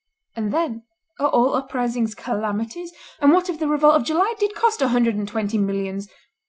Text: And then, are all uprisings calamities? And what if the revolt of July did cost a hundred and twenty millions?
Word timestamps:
And 0.35 0.51
then, 0.51 0.81
are 1.19 1.29
all 1.29 1.53
uprisings 1.53 2.15
calamities? 2.15 2.91
And 3.19 3.33
what 3.33 3.49
if 3.51 3.59
the 3.59 3.67
revolt 3.67 3.97
of 3.97 4.03
July 4.03 4.33
did 4.39 4.55
cost 4.55 4.81
a 4.81 4.87
hundred 4.87 5.13
and 5.13 5.27
twenty 5.27 5.59
millions? 5.59 6.09